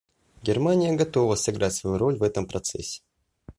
Германия 0.41 0.95
готова 0.95 1.35
сыграть 1.35 1.75
свою 1.75 1.99
роль 1.99 2.17
в 2.17 2.23
этом 2.23 2.47
процессе. 2.47 3.03